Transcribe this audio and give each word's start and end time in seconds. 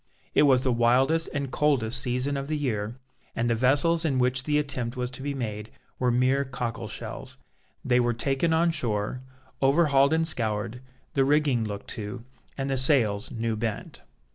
It 0.33 0.47
was 0.49 0.63
the 0.63 0.71
wildest 0.73 1.29
and 1.31 1.51
coldest 1.51 2.01
season 2.01 2.35
of 2.35 2.47
the 2.47 2.57
year, 2.57 2.95
and 3.35 3.47
the 3.47 3.53
vessels 3.53 4.03
in 4.03 4.17
which 4.17 4.41
the 4.45 4.57
attempt 4.57 4.97
was 4.97 5.11
to 5.11 5.21
be 5.21 5.35
made 5.35 5.69
were 5.99 6.09
mere 6.09 6.43
cockle 6.43 6.87
shells. 6.87 7.37
They 7.85 7.99
were 7.99 8.15
taken 8.15 8.51
on 8.51 8.71
shore, 8.71 9.21
overhauled 9.61 10.11
and 10.13 10.27
scoured, 10.27 10.81
the 11.13 11.23
rigging 11.23 11.65
looked 11.65 11.91
to, 11.91 12.23
and 12.57 12.67
the 12.67 12.77
sails 12.79 13.29
new 13.29 13.55
bent. 13.55 14.01